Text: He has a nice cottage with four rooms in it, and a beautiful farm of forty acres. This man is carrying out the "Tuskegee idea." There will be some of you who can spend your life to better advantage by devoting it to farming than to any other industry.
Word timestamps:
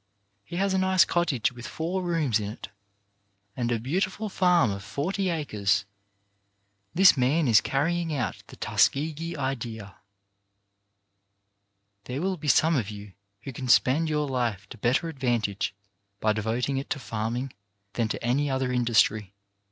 He 0.43 0.55
has 0.55 0.73
a 0.73 0.79
nice 0.79 1.05
cottage 1.05 1.51
with 1.51 1.67
four 1.67 2.01
rooms 2.01 2.39
in 2.39 2.53
it, 2.53 2.69
and 3.55 3.71
a 3.71 3.77
beautiful 3.79 4.29
farm 4.29 4.71
of 4.71 4.83
forty 4.83 5.29
acres. 5.29 5.85
This 6.95 7.15
man 7.15 7.47
is 7.47 7.61
carrying 7.61 8.11
out 8.11 8.41
the 8.47 8.55
"Tuskegee 8.55 9.37
idea." 9.37 9.97
There 12.05 12.19
will 12.23 12.37
be 12.37 12.47
some 12.47 12.75
of 12.75 12.89
you 12.89 13.13
who 13.41 13.53
can 13.53 13.67
spend 13.67 14.09
your 14.09 14.27
life 14.27 14.67
to 14.69 14.77
better 14.79 15.07
advantage 15.07 15.75
by 16.19 16.33
devoting 16.33 16.77
it 16.77 16.89
to 16.89 16.97
farming 16.99 17.53
than 17.93 18.07
to 18.07 18.23
any 18.23 18.49
other 18.49 18.73
industry. 18.73 19.35